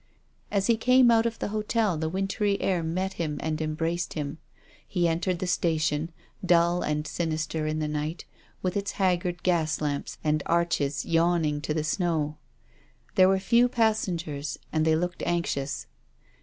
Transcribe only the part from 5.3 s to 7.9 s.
the station, dull and sinister in the